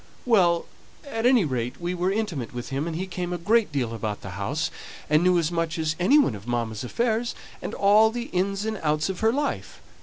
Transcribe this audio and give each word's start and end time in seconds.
"Well! 0.25 0.65
at 1.05 1.27
any 1.27 1.45
rate 1.45 1.79
we 1.79 1.93
were 1.93 2.11
intimate 2.11 2.55
with 2.55 2.69
him, 2.69 2.87
and 2.87 2.95
he 2.95 3.05
came 3.05 3.31
a 3.31 3.37
great 3.37 3.71
deal 3.71 3.93
about 3.93 4.21
the 4.21 4.31
house, 4.31 4.71
and 5.11 5.21
knew 5.21 5.37
as 5.37 5.51
much 5.51 5.77
as 5.77 5.95
any 5.99 6.17
one 6.17 6.33
of 6.33 6.47
mamma's 6.47 6.83
affairs, 6.83 7.35
and 7.61 7.75
all 7.75 8.09
the 8.09 8.29
ins 8.33 8.65
and 8.65 8.79
outs 8.81 9.09
of 9.09 9.19
her 9.19 9.31
life. 9.31 9.79